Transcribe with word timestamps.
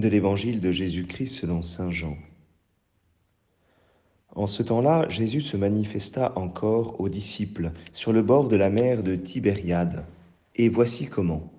de 0.00 0.08
l'évangile 0.08 0.60
de 0.60 0.72
Jésus-Christ 0.72 1.34
selon 1.34 1.62
Saint 1.62 1.90
Jean. 1.90 2.16
En 4.34 4.46
ce 4.46 4.62
temps-là, 4.62 5.08
Jésus 5.08 5.40
se 5.40 5.56
manifesta 5.56 6.32
encore 6.36 7.00
aux 7.00 7.08
disciples 7.08 7.72
sur 7.92 8.12
le 8.12 8.22
bord 8.22 8.48
de 8.48 8.56
la 8.56 8.70
mer 8.70 9.02
de 9.02 9.16
Tibériade. 9.16 10.04
Et 10.54 10.68
voici 10.68 11.06
comment. 11.06 11.52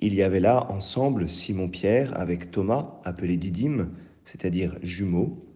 Il 0.00 0.14
y 0.14 0.22
avait 0.22 0.40
là 0.40 0.70
ensemble 0.70 1.28
Simon-Pierre 1.28 2.18
avec 2.18 2.50
Thomas, 2.50 3.00
appelé 3.04 3.36
Didyme, 3.36 3.90
c'est-à-dire 4.24 4.76
jumeau, 4.82 5.46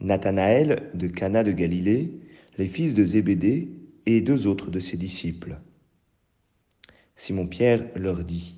Nathanaël 0.00 0.90
de 0.94 1.08
Cana 1.08 1.44
de 1.44 1.52
Galilée, 1.52 2.10
les 2.58 2.68
fils 2.68 2.94
de 2.94 3.04
Zébédée 3.04 3.68
et 4.06 4.20
deux 4.20 4.46
autres 4.46 4.70
de 4.70 4.78
ses 4.78 4.96
disciples. 4.96 5.58
Simon-Pierre 7.16 7.86
leur 7.96 8.24
dit, 8.24 8.56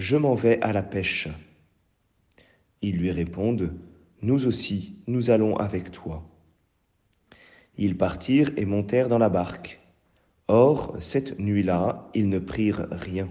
Je 0.00 0.16
m'en 0.16 0.34
vais 0.34 0.58
à 0.62 0.72
la 0.72 0.82
pêche. 0.82 1.28
Ils 2.80 2.96
lui 2.96 3.10
répondent, 3.10 3.74
Nous 4.22 4.46
aussi, 4.46 4.96
nous 5.06 5.28
allons 5.28 5.58
avec 5.58 5.92
toi. 5.92 6.26
Ils 7.76 7.98
partirent 7.98 8.50
et 8.56 8.64
montèrent 8.64 9.10
dans 9.10 9.18
la 9.18 9.28
barque. 9.28 9.78
Or, 10.48 10.96
cette 11.00 11.38
nuit-là, 11.38 12.08
ils 12.14 12.30
ne 12.30 12.38
prirent 12.38 12.86
rien. 12.90 13.30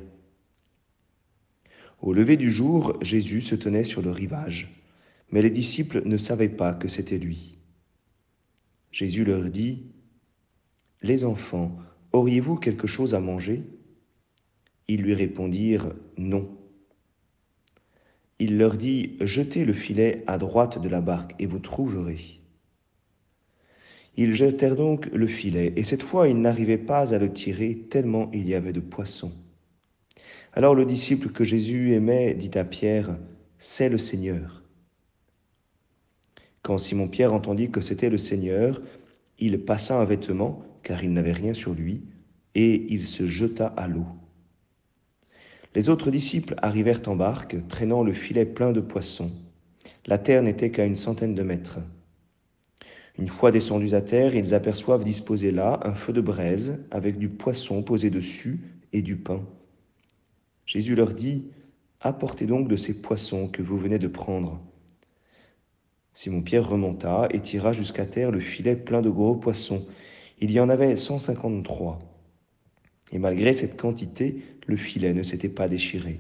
Au 2.04 2.14
lever 2.14 2.38
du 2.38 2.52
jour, 2.52 2.96
Jésus 3.02 3.42
se 3.42 3.56
tenait 3.56 3.84
sur 3.84 4.04
le 4.04 4.12
rivage, 4.12 4.72
mais 5.32 5.42
les 5.42 5.50
disciples 5.50 6.04
ne 6.06 6.18
savaient 6.18 6.50
pas 6.50 6.76
que 6.76 6.88
c'était 6.88 7.18
lui. 7.18 7.58
Jésus 8.92 9.26
leur 9.26 9.46
dit, 9.46 9.88
Les 11.02 11.24
enfants, 11.24 11.76
auriez-vous 12.12 12.58
quelque 12.58 12.86
chose 12.86 13.16
à 13.16 13.20
manger? 13.20 13.64
Ils 14.88 15.02
lui 15.02 15.16
répondirent, 15.16 15.96
Non. 16.16 16.59
Il 18.40 18.58
leur 18.58 18.78
dit, 18.78 19.18
Jetez 19.20 19.66
le 19.66 19.74
filet 19.74 20.24
à 20.26 20.38
droite 20.38 20.82
de 20.82 20.90
la 20.90 21.02
barque 21.02 21.36
et 21.40 21.46
vous 21.46 21.60
trouverez. 21.60 22.40
Ils 24.16 24.34
jetèrent 24.34 24.76
donc 24.76 25.08
le 25.14 25.28
filet, 25.28 25.74
et 25.76 25.84
cette 25.84 26.04
fois 26.04 26.28
ils 26.28 26.40
n'arrivaient 26.40 26.78
pas 26.78 27.14
à 27.14 27.18
le 27.18 27.32
tirer 27.32 27.86
tellement 27.90 28.30
il 28.34 28.48
y 28.48 28.56
avait 28.56 28.74
de 28.74 28.80
poissons. 28.80 29.32
Alors 30.54 30.76
le 30.76 30.86
disciple 30.86 31.30
que 31.30 31.44
Jésus 31.44 31.94
aimait 31.94 32.34
dit 32.34 32.58
à 32.58 32.64
Pierre, 32.64 33.18
C'est 33.60 33.90
le 33.90 33.98
Seigneur. 33.98 34.64
Quand 36.62 36.78
Simon-Pierre 36.78 37.34
entendit 37.34 37.72
que 37.72 37.82
c'était 37.82 38.10
le 38.10 38.18
Seigneur, 38.18 38.82
il 39.38 39.64
passa 39.64 40.00
un 40.00 40.06
vêtement, 40.06 40.64
car 40.84 41.04
il 41.04 41.14
n'avait 41.14 41.32
rien 41.32 41.54
sur 41.54 41.74
lui, 41.74 42.04
et 42.56 42.94
il 42.94 43.08
se 43.08 43.28
jeta 43.28 43.68
à 43.68 43.88
l'eau. 43.88 44.06
Les 45.76 45.90
autres 45.90 46.10
disciples 46.10 46.56
arrivèrent 46.58 47.02
en 47.08 47.16
barque, 47.16 47.56
traînant 47.68 48.04
le 48.04 48.14
filet 48.14 48.46
plein 48.46 48.72
de 48.72 48.82
poissons. 48.82 49.32
La 50.06 50.18
terre 50.18 50.42
n'était 50.42 50.72
qu'à 50.72 50.86
une 50.86 50.96
centaine 50.96 51.36
de 51.36 51.44
mètres. 51.44 51.80
Une 53.20 53.28
fois 53.28 53.52
descendus 53.52 53.94
à 53.94 54.02
terre, 54.02 54.34
ils 54.34 54.54
aperçoivent 54.54 55.04
disposé 55.04 55.52
là 55.52 55.80
un 55.84 55.94
feu 55.94 56.14
de 56.14 56.22
braise 56.22 56.80
avec 56.90 57.18
du 57.18 57.30
poisson 57.30 57.84
posé 57.84 58.10
dessus 58.10 58.62
et 58.94 59.02
du 59.02 59.18
pain. 59.18 59.46
Jésus 60.66 60.96
leur 60.96 61.14
dit, 61.14 61.46
Apportez 62.02 62.46
donc 62.46 62.70
de 62.70 62.78
ces 62.78 63.02
poissons 63.02 63.50
que 63.50 63.62
vous 63.62 63.78
venez 63.78 64.00
de 64.00 64.08
prendre. 64.08 64.62
Simon-Pierre 66.14 66.68
remonta 66.68 67.28
et 67.32 67.42
tira 67.42 67.74
jusqu'à 67.74 68.06
terre 68.06 68.32
le 68.32 68.40
filet 68.40 68.78
plein 68.78 69.02
de 69.02 69.10
gros 69.10 69.36
poissons. 69.36 69.86
Il 70.40 70.52
y 70.52 70.60
en 70.60 70.70
avait 70.70 70.96
cent 70.96 71.20
cinquante-trois. 71.20 72.00
Et 73.12 73.20
malgré 73.20 73.54
cette 73.54 73.80
quantité, 73.80 74.44
le 74.68 74.78
filet 74.78 75.14
ne 75.14 75.24
s'était 75.24 75.50
pas 75.50 75.68
déchiré. 75.68 76.20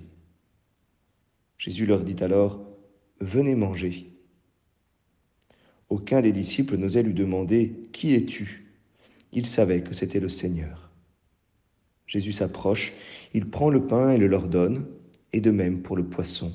Jésus 1.58 1.86
leur 1.86 2.02
dit 2.02 2.24
alors, 2.24 2.66
Venez 3.20 3.56
manger. 3.56 4.12
Aucun 5.90 6.22
des 6.22 6.32
disciples 6.32 6.78
n'osait 6.78 7.04
lui 7.04 7.14
demander, 7.14 7.90
Qui 7.92 8.14
es-tu? 8.14 8.66
Il 9.34 9.46
savait 9.46 9.82
que 9.82 9.94
c'était 9.94 10.20
le 10.20 10.30
Seigneur. 10.30 10.90
Jésus 12.08 12.32
s'approche, 12.32 12.94
il 13.34 13.50
prend 13.50 13.70
le 13.70 13.86
pain 13.86 14.12
et 14.12 14.18
le 14.18 14.28
leur 14.28 14.48
donne, 14.48 14.88
et 15.34 15.42
de 15.42 15.52
même 15.52 15.82
pour 15.82 15.96
le 15.96 16.06
poisson. 16.06 16.52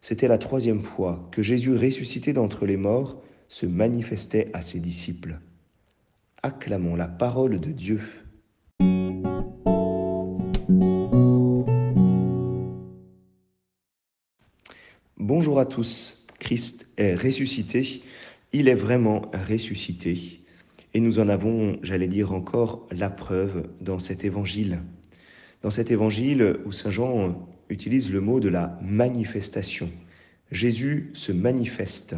C'était 0.00 0.28
la 0.28 0.38
troisième 0.38 0.84
fois 0.84 1.28
que 1.32 1.42
Jésus 1.42 1.74
ressuscité 1.74 2.32
d'entre 2.32 2.66
les 2.66 2.76
morts 2.76 3.22
se 3.48 3.66
manifestait 3.66 4.50
à 4.52 4.60
ses 4.60 4.78
disciples. 4.78 5.38
Acclamons 6.42 6.96
la 6.96 7.08
parole 7.08 7.60
de 7.60 7.72
Dieu. 7.72 8.00
À 15.58 15.66
tous, 15.66 16.24
Christ 16.38 16.88
est 16.98 17.16
ressuscité, 17.16 18.02
il 18.52 18.68
est 18.68 18.76
vraiment 18.76 19.28
ressuscité. 19.48 20.40
Et 20.94 21.00
nous 21.00 21.18
en 21.18 21.28
avons, 21.28 21.80
j'allais 21.82 22.06
dire 22.06 22.32
encore, 22.32 22.86
la 22.92 23.10
preuve 23.10 23.68
dans 23.80 23.98
cet 23.98 24.24
évangile. 24.24 24.78
Dans 25.62 25.70
cet 25.70 25.90
évangile 25.90 26.58
où 26.64 26.70
Saint 26.70 26.92
Jean 26.92 27.48
utilise 27.70 28.12
le 28.12 28.20
mot 28.20 28.38
de 28.38 28.48
la 28.48 28.78
manifestation. 28.82 29.90
Jésus 30.52 31.10
se 31.12 31.32
manifeste. 31.32 32.14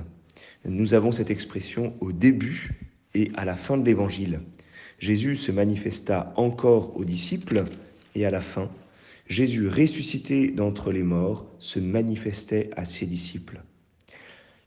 Nous 0.66 0.92
avons 0.92 1.10
cette 1.10 1.30
expression 1.30 1.94
au 2.00 2.12
début 2.12 2.78
et 3.14 3.30
à 3.36 3.46
la 3.46 3.56
fin 3.56 3.78
de 3.78 3.86
l'évangile. 3.86 4.40
Jésus 4.98 5.34
se 5.34 5.50
manifesta 5.50 6.34
encore 6.36 6.94
aux 6.94 7.06
disciples 7.06 7.64
et 8.14 8.26
à 8.26 8.30
la 8.30 8.42
fin, 8.42 8.68
Jésus 9.30 9.68
ressuscité 9.68 10.48
d'entre 10.48 10.91
les 10.91 11.04
morts 11.04 11.46
se 11.60 11.78
manifestait 11.78 12.68
à 12.76 12.84
ses 12.84 13.06
disciples 13.06 13.62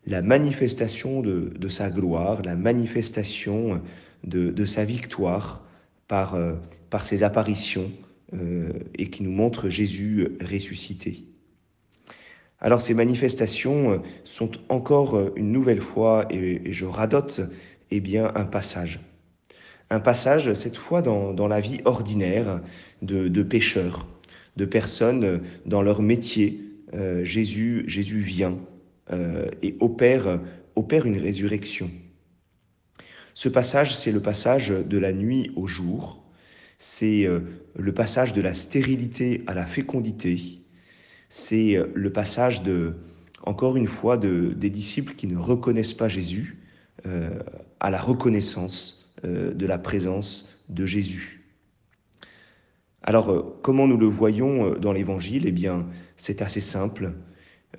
la 0.05 0.21
manifestation 0.21 1.21
de, 1.21 1.67
sa 1.69 1.89
gloire, 1.89 2.41
la 2.41 2.55
manifestation 2.55 3.81
de, 4.23 4.65
sa 4.65 4.85
victoire 4.85 5.65
par, 6.07 6.35
euh, 6.35 6.55
ses 7.01 7.23
apparitions 7.23 7.91
euh, 8.33 8.71
et 8.97 9.09
qui 9.09 9.23
nous 9.23 9.31
montre 9.31 9.69
Jésus 9.69 10.27
ressuscité. 10.41 11.23
Alors 12.59 12.81
ces 12.81 12.93
manifestations 12.93 14.01
sont 14.23 14.51
encore 14.69 15.35
une 15.35 15.51
nouvelle 15.51 15.81
fois, 15.81 16.25
et, 16.29 16.71
je 16.71 16.85
radote, 16.85 17.41
eh 17.91 17.99
bien, 17.99 18.31
un 18.35 18.45
passage. 18.45 19.01
Un 19.89 19.99
passage, 19.99 20.53
cette 20.53 20.77
fois, 20.77 21.01
dans, 21.01 21.47
la 21.47 21.59
vie 21.59 21.81
ordinaire 21.85 22.61
de, 23.01 23.27
de, 23.27 23.43
pécheurs, 23.43 24.07
de 24.55 24.65
personnes 24.65 25.41
dans 25.65 25.81
leur 25.81 26.01
métier. 26.01 26.61
Euh, 26.93 27.23
Jésus, 27.23 27.83
Jésus 27.87 28.19
vient, 28.19 28.57
euh, 29.11 29.49
et 29.61 29.75
opère, 29.81 30.39
opère 30.75 31.05
une 31.05 31.17
résurrection. 31.17 31.91
Ce 33.33 33.49
passage, 33.49 33.93
c'est 33.93 34.13
le 34.13 34.21
passage 34.21 34.69
de 34.69 34.97
la 34.97 35.11
nuit 35.11 35.51
au 35.57 35.67
jour, 35.67 36.23
c'est 36.77 37.25
euh, 37.25 37.41
le 37.75 37.93
passage 37.93 38.31
de 38.31 38.41
la 38.41 38.53
stérilité 38.53 39.43
à 39.45 39.53
la 39.53 39.65
fécondité, 39.65 40.61
c'est 41.27 41.75
euh, 41.75 41.87
le 41.93 42.13
passage 42.13 42.63
de, 42.63 42.93
encore 43.45 43.75
une 43.75 43.87
fois, 43.87 44.17
de, 44.17 44.53
des 44.55 44.69
disciples 44.69 45.15
qui 45.15 45.27
ne 45.27 45.37
reconnaissent 45.37 45.93
pas 45.93 46.07
Jésus 46.07 46.59
à 47.81 47.89
la 47.89 47.99
reconnaissance 47.99 49.11
de 49.23 49.65
la 49.65 49.77
présence 49.77 50.47
de 50.69 50.85
Jésus. 50.85 51.42
Alors, 53.03 53.59
comment 53.61 53.85
nous 53.85 53.97
le 53.97 54.05
voyons 54.07 54.75
dans 54.79 54.93
l'Évangile? 54.93 55.45
Eh 55.45 55.51
bien, 55.51 55.85
c'est 56.15 56.41
assez 56.41 56.61
simple. 56.61 57.13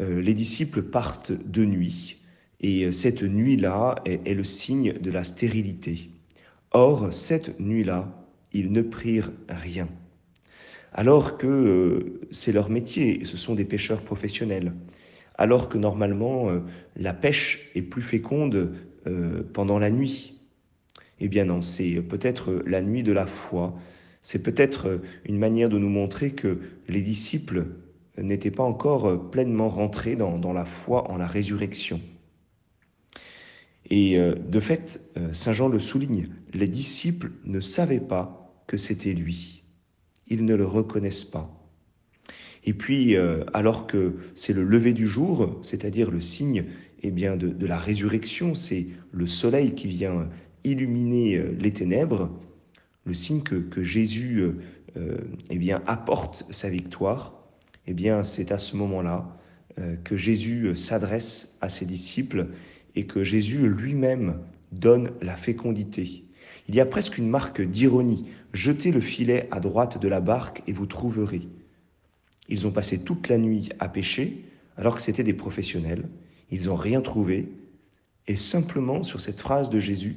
Euh, 0.01 0.21
les 0.21 0.35
disciples 0.35 0.83
partent 0.83 1.33
de 1.33 1.65
nuit, 1.65 2.21
et 2.61 2.85
euh, 2.85 2.93
cette 2.93 3.23
nuit-là 3.23 3.97
est, 4.05 4.35
le 4.35 4.45
signe 4.45 4.95
de 4.95 5.11
la 5.11 5.25
stérilité. 5.25 6.11
Or, 6.73 7.13
cette 7.13 7.61
nuit-là, 7.61 8.13
ils 8.53 8.73
ne 8.73 8.83
prirent 8.83 9.31
rien. 9.49 9.89
Alors 10.93 11.39
que 11.39 11.47
euh, 11.47 12.21
c'est 12.31 12.53
leur 12.53 12.71
métier, 12.71 13.25
ce 13.25 13.37
sont 13.37 13.55
des 13.55 13.65
pêcheurs 13.65 14.03
professionnels. 14.03 14.73
Alors 15.37 15.69
que 15.69 15.79
normalement, 15.79 16.49
la 16.95 17.13
pêche 17.13 17.69
est 17.75 17.83
plus 17.83 18.03
féconde 18.03 18.73
pendant 19.53 19.81
la 19.81 19.91
nuit. 19.91 20.41
Eh 21.19 21.27
bien 21.27 21.45
non, 21.45 21.61
c'est 21.61 21.95
peut-être 22.03 22.63
la 22.67 22.81
nuit 22.81 23.03
de 23.03 23.11
la 23.11 23.27
foi. 23.27 23.75
C'est 24.25 24.43
peut-être 24.43 25.01
une 25.27 25.39
manière 25.39 25.69
de 25.69 25.79
nous 25.79 25.91
montrer 25.91 26.33
que 26.33 26.59
les 26.89 27.03
disciples 27.03 27.67
n'était 28.17 28.51
pas 28.51 28.63
encore 28.63 29.07
euh, 29.07 29.17
pleinement 29.19 29.69
rentré 29.69 30.17
dans, 30.17 30.53
la 30.53 30.65
foi 30.65 31.11
en 31.11 31.19
la 31.19 31.27
résurrection. 31.27 32.01
Et 33.91 34.19
euh, 34.19 34.35
de 34.35 34.61
fait, 34.61 35.03
euh, 35.19 35.33
Saint 35.35 35.53
Jean 35.53 35.69
le 35.69 35.79
souligne, 35.79 36.31
les 36.55 36.69
disciples 36.69 37.33
ne 37.45 37.61
savaient 37.61 38.01
pas 38.01 38.51
que 38.67 38.79
c'était 38.79 39.13
lui. 39.13 39.63
Ils 40.27 40.47
ne 40.47 40.55
le 40.55 40.67
reconnaissent 40.67 41.25
pas. 41.25 41.51
Et 42.67 42.73
puis, 42.73 43.15
alors 43.53 43.87
que 43.87 44.15
c'est 44.35 44.55
le 44.55 44.65
lever 44.65 44.95
du 44.95 45.07
jour, 45.07 45.59
c'est-à-dire 45.61 46.11
le 46.11 46.23
signe 46.23 46.65
eh 47.03 47.11
bien, 47.11 47.37
de, 47.37 47.67
la 47.67 47.77
résurrection, 47.77 48.55
c'est 48.55 48.87
le 49.13 49.27
soleil 49.27 49.75
qui 49.75 49.87
vient 49.87 50.31
illuminer 50.65 51.45
les 51.61 51.73
ténèbres, 51.73 52.31
le 53.05 53.15
signe 53.15 53.43
que, 53.43 53.83
Jésus 53.83 54.43
eh 55.51 55.59
bien, 55.59 55.83
apporte 55.87 56.47
sa 56.51 56.69
victoire, 56.69 57.35
Eh 57.87 57.93
bien, 57.93 58.23
c'est 58.23 58.53
à 58.53 58.59
ce 58.59 58.77
moment-là 58.77 59.37
euh, 59.81 59.97
que 60.05 60.17
Jésus 60.17 60.75
s'adresse 60.77 61.57
à 61.61 61.69
ses 61.69 61.85
disciples 61.85 62.47
et 62.95 63.07
que 63.07 63.25
Jésus 63.25 63.69
lui-même 63.69 64.39
donne 64.71 65.11
la 65.21 65.35
fécondité. 65.35 66.25
Il 66.69 66.75
y 66.77 66.81
a 66.81 66.87
presque 66.87 67.19
une 67.19 67.29
marque 67.29 67.61
d'ironie. 67.61 68.29
Jetez 68.53 68.93
le 68.93 69.01
filet 69.01 69.49
à 69.51 69.59
droite 69.59 70.01
de 70.01 70.07
la 70.07 70.21
barque 70.21 70.63
et 70.69 70.73
vous 70.73 70.87
trouverez. 70.87 71.49
Ils 72.49 72.67
ont 72.67 72.71
passé 72.71 73.03
toute 73.03 73.29
la 73.29 73.37
nuit 73.37 73.71
à 73.81 73.89
pêcher 73.89 74.45
alors 74.77 74.95
que 74.95 75.03
c'étaient 75.03 75.25
des 75.25 75.35
professionnels. 75.35 76.09
Ils 76.51 76.67
n'ont 76.67 76.77
rien 76.77 77.01
trouvé. 77.01 77.49
Et 78.27 78.37
simplement 78.37 79.03
sur 79.03 79.21
cette 79.21 79.41
phrase 79.41 79.71
de 79.71 79.81
Jésus, 79.81 80.17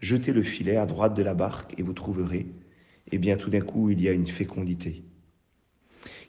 jetez 0.00 0.32
le 0.32 0.42
filet 0.42 0.76
à 0.76 0.86
droite 0.86 1.14
de 1.14 1.22
la 1.22 1.34
barque 1.34 1.78
et 1.78 1.82
vous 1.82 1.92
trouverez, 1.92 2.46
eh 3.12 3.18
bien 3.18 3.36
tout 3.36 3.50
d'un 3.50 3.60
coup 3.60 3.90
il 3.90 4.00
y 4.00 4.08
a 4.08 4.12
une 4.12 4.26
fécondité. 4.26 5.04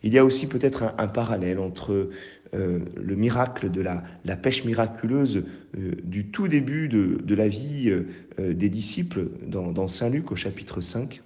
Il 0.03 0.13
y 0.13 0.17
a 0.17 0.25
aussi 0.25 0.47
peut-être 0.47 0.93
un, 0.97 1.07
parallèle 1.07 1.59
entre 1.59 2.09
euh, 2.53 2.79
le 2.95 3.15
miracle 3.15 3.69
de 3.69 3.81
la, 3.81 4.35
pêche 4.35 4.65
miraculeuse 4.65 5.43
euh, 5.77 5.91
du 6.03 6.27
tout 6.27 6.47
début 6.47 6.89
de, 6.89 7.35
la 7.35 7.47
vie 7.47 7.89
euh, 7.89 8.53
des 8.53 8.69
disciples 8.69 9.27
dans, 9.45 9.87
Saint 9.87 10.09
Luc 10.09 10.31
au 10.31 10.35
chapitre 10.35 10.81
5, 10.81 11.21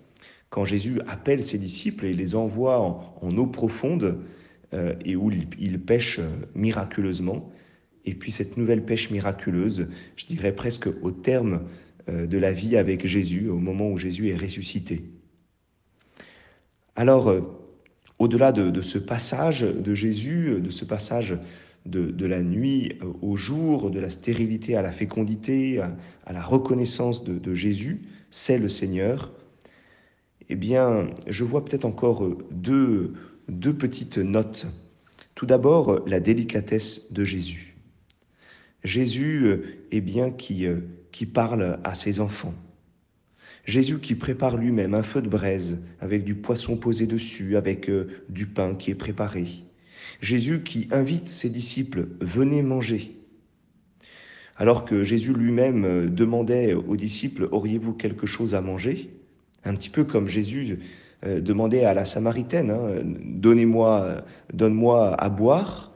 quand 0.50 0.66
Jésus 0.66 1.00
appelle 1.08 1.44
ses 1.44 1.58
disciples 1.58 2.06
et 2.06 2.14
les 2.14 2.36
envoie 2.36 2.80
en, 2.80 3.38
eau 3.38 3.48
profonde 3.48 4.20
et 5.06 5.16
où 5.16 5.32
ils 5.32 5.80
pêchent 5.80 6.20
miraculeusement. 6.54 7.50
Et 8.04 8.14
puis 8.14 8.32
cette 8.32 8.58
nouvelle 8.58 8.84
pêche 8.84 9.10
miraculeuse, 9.10 9.88
je 10.18 10.26
dirais 10.26 10.52
presque 10.52 10.88
au 11.02 11.12
terme 11.12 11.62
de 12.08 12.38
la 12.38 12.52
vie 12.52 12.78
avec 12.78 13.06
Jésus, 13.08 13.50
au 13.50 13.58
moment 13.58 13.90
où 13.90 13.98
Jésus 13.98 14.30
est 14.30 14.36
ressuscité. 14.36 15.04
Alors, 16.96 17.34
au-delà 18.20 18.52
de, 18.52 18.82
ce 18.82 18.98
passage 18.98 19.62
de 19.62 19.94
Jésus, 19.94 20.60
de 20.62 20.72
ce 20.72 20.86
passage 20.86 21.38
de, 21.86 22.26
la 22.26 22.42
nuit 22.42 22.98
au 23.22 23.36
jour, 23.36 23.92
de 23.92 24.00
la 24.00 24.10
stérilité 24.10 24.76
à 24.76 24.82
la 24.82 24.92
fécondité, 24.92 25.80
à, 25.80 26.34
la 26.34 26.42
reconnaissance 26.42 27.24
de, 27.24 27.54
Jésus, 27.54 28.02
c'est 28.32 28.58
le 28.58 28.70
Seigneur, 28.70 29.32
eh 30.50 30.56
bien, 30.56 31.10
je 31.28 31.44
vois 31.44 31.66
peut-être 31.66 31.86
encore 31.86 32.30
deux, 32.52 33.14
deux 33.50 33.74
petites 33.74 34.18
notes. 34.18 34.68
Tout 35.34 35.46
d'abord, 35.46 36.08
la 36.08 36.20
délicatesse 36.20 37.12
de 37.12 37.24
Jésus. 37.24 37.75
Jésus, 38.86 39.46
eh 39.92 40.00
bien, 40.00 40.32
qui, 40.32 40.66
qui 41.12 41.26
parle 41.26 41.80
à 41.84 41.94
ses 41.94 42.22
enfants. 42.22 42.54
Jésus 43.66 44.00
qui 44.00 44.16
prépare 44.16 44.58
lui-même 44.58 44.94
un 44.94 45.04
feu 45.04 45.22
de 45.22 45.28
braise 45.30 45.82
avec 46.00 46.24
du 46.24 46.36
poisson 46.36 46.78
posé 46.78 47.08
dessus, 47.08 47.58
avec 47.58 47.90
euh, 47.90 48.08
du 48.30 48.46
pain 48.46 48.76
qui 48.76 48.92
est 48.92 48.96
préparé. 48.96 49.48
Jésus 50.22 50.62
qui 50.62 50.88
invite 50.92 51.30
ses 51.30 51.50
disciples, 51.50 52.08
venez 52.22 52.62
manger. 52.62 53.18
Alors 54.56 54.86
que 54.86 55.04
Jésus 55.04 55.34
lui-même 55.34 55.84
euh, 55.84 56.08
demandait 56.08 56.74
aux 56.74 56.96
disciples, 56.96 57.50
auriez-vous 57.52 57.94
quelque 57.94 58.28
chose 58.28 58.54
à 58.54 58.62
manger? 58.62 59.10
Un 59.64 59.74
petit 59.74 59.90
peu 59.90 60.04
comme 60.04 60.28
Jésus 60.28 60.78
euh, 61.26 61.42
demandait 61.42 61.86
à 61.86 61.96
la 61.96 62.06
Samaritaine, 62.06 62.70
hein, 62.70 63.02
donnez-moi, 63.04 64.24
donne-moi 64.54 65.16
à 65.16 65.30
boire. 65.30 65.92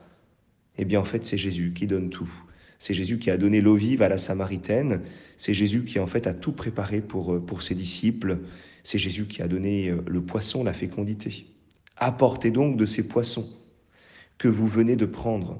Eh 0.79 0.85
bien 0.85 0.99
en 0.99 1.05
fait 1.05 1.23
c'est 1.25 1.37
Jésus 1.37 1.71
qui 1.75 1.85
donne 1.85 2.09
tout. 2.09 2.31
C'est 2.79 2.93
Jésus 2.93 3.19
qui 3.19 3.29
a 3.29 3.37
donné 3.37 3.59
l'eau 3.59 3.75
vive 3.75 4.01
à 4.01 4.09
la 4.09 4.17
Samaritaine. 4.17 5.01
C'est 5.35 5.53
Jésus 5.53 5.83
qui 5.83 5.99
en 5.99 6.07
fait 6.07 6.25
a 6.27 6.33
tout 6.33 6.53
préparé 6.53 7.01
pour, 7.01 7.35
euh, 7.35 7.39
pour 7.39 7.61
ses 7.61 7.75
disciples. 7.75 8.39
C'est 8.83 8.97
Jésus 8.97 9.25
qui 9.25 9.41
a 9.41 9.49
donné 9.49 9.89
euh, 9.89 10.01
le 10.07 10.21
poisson, 10.21 10.63
la 10.63 10.73
fécondité. 10.73 11.45
Apportez 11.97 12.51
donc 12.51 12.77
de 12.77 12.85
ces 12.85 13.03
poissons 13.03 13.47
que 14.37 14.47
vous 14.47 14.67
venez 14.67 14.95
de 14.95 15.05
prendre. 15.05 15.59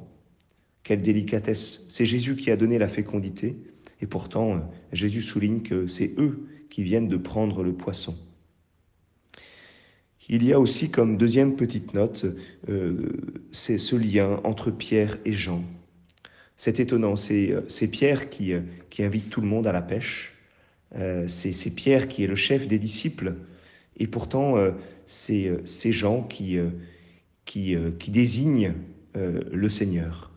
Quelle 0.83 1.01
délicatesse. 1.01 1.85
C'est 1.89 2.05
Jésus 2.05 2.37
qui 2.37 2.51
a 2.51 2.55
donné 2.55 2.77
la 2.77 2.87
fécondité. 2.87 3.57
Et 4.01 4.07
pourtant, 4.07 4.55
euh, 4.55 4.59
Jésus 4.93 5.21
souligne 5.21 5.61
que 5.61 5.87
c'est 5.87 6.13
eux 6.17 6.47
qui 6.69 6.83
viennent 6.83 7.09
de 7.09 7.17
prendre 7.17 7.63
le 7.63 7.73
poisson. 7.73 8.17
Il 10.29 10.45
y 10.45 10.53
a 10.53 10.59
aussi 10.59 10.89
comme 10.89 11.17
deuxième 11.17 11.55
petite 11.55 11.95
note, 11.95 12.27
c'est 13.49 13.79
ce 13.79 13.95
lien 13.95 14.39
entre 14.43 14.69
Pierre 14.69 15.17
et 15.25 15.33
Jean. 15.33 15.63
C'est 16.59 16.81
étonnant, 16.81 17.15
c'est 17.15 17.53
euh, 17.53 17.87
Pierre 17.89 18.29
qui, 18.29 18.51
euh, 18.51 18.59
qui 18.89 19.01
invite 19.01 19.29
tout 19.29 19.39
le 19.39 19.47
monde 19.47 19.65
à 19.65 19.71
la 19.71 19.81
pêche, 19.81 20.33
euh, 20.97 21.25
c'est 21.25 21.73
Pierre 21.73 22.09
qui 22.09 22.25
est 22.25 22.27
le 22.27 22.35
chef 22.35 22.67
des 22.67 22.77
disciples, 22.77 23.35
et 23.95 24.07
pourtant 24.07 24.55
c'est 25.05 25.61
Jean 25.93 26.21
qui, 26.23 26.57
qui, 27.45 27.75
qui 27.97 28.11
désigne 28.11 28.73
le 29.15 29.69
Seigneur. 29.69 30.31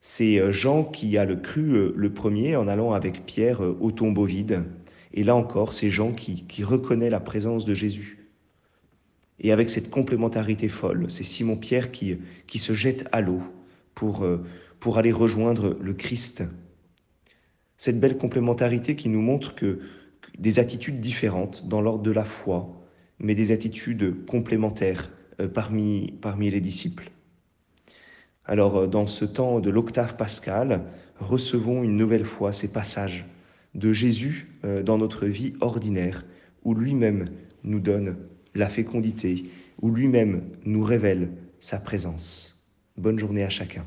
C'est 0.00 0.52
Jean 0.52 0.84
qui 0.84 1.16
a 1.16 1.24
le 1.24 1.36
cru 1.36 1.92
le 1.94 2.12
premier 2.12 2.56
en 2.56 2.66
allant 2.66 2.92
avec 2.92 3.24
Pierre 3.24 3.60
au 3.60 3.92
tombeau 3.92 4.24
vide. 4.24 4.64
Et 5.14 5.22
là 5.22 5.36
encore, 5.36 5.72
c'est 5.72 5.90
Jean 5.90 6.12
qui, 6.12 6.64
reconnaît 6.64 7.10
la 7.10 7.20
présence 7.20 7.64
de 7.64 7.74
Jésus. 7.74 8.26
Et 9.38 9.52
avec 9.52 9.70
cette 9.70 9.90
complémentarité 9.90 10.68
folle, 10.68 11.06
c'est 11.08 11.24
Simon-Pierre 11.24 11.92
qui 11.92 12.18
se 12.58 12.74
jette 12.74 13.08
à 13.12 13.20
l'eau 13.20 13.42
pour, 13.94 14.26
pour 14.82 14.98
aller 14.98 15.12
rejoindre 15.12 15.78
le 15.80 15.94
Christ. 15.94 16.42
Cette 17.76 18.00
belle 18.00 18.18
complémentarité 18.18 18.96
qui 18.96 19.08
nous 19.08 19.20
montre 19.20 19.54
que, 19.54 19.78
des 20.38 20.58
attitudes 20.58 20.98
différentes 20.98 21.68
dans 21.68 21.80
l'ordre 21.80 22.02
de 22.02 22.10
la 22.10 22.24
foi, 22.24 22.82
mais 23.20 23.36
des 23.36 23.52
attitudes 23.52 24.26
complémentaires 24.26 25.12
euh, 25.40 25.46
parmi, 25.46 26.14
parmi 26.20 26.50
les 26.50 26.60
disciples. 26.60 27.12
Alors, 28.44 28.76
euh, 28.76 28.86
dans 28.88 29.06
ce 29.06 29.24
temps 29.24 29.60
de 29.60 29.70
l'octave 29.70 30.16
pascale, 30.16 30.82
recevons 31.20 31.84
une 31.84 31.96
nouvelle 31.96 32.24
fois 32.24 32.50
ces 32.50 32.66
passages 32.66 33.24
de 33.76 33.92
Jésus 33.92 34.48
euh, 34.64 34.82
dans 34.82 34.98
notre 34.98 35.26
vie 35.26 35.52
ordinaire, 35.60 36.24
où 36.64 36.74
lui-même 36.74 37.30
nous 37.62 37.78
donne 37.78 38.16
la 38.56 38.68
fécondité, 38.68 39.44
où 39.80 39.92
lui-même 39.92 40.42
nous 40.64 40.82
révèle 40.82 41.30
sa 41.60 41.78
présence. 41.78 42.60
Bonne 42.96 43.20
journée 43.20 43.44
à 43.44 43.48
chacun. 43.48 43.86